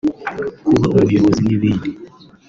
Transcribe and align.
kuba 0.65 0.85
umuyobozi 0.91 1.41
n’ibindi 1.45 1.89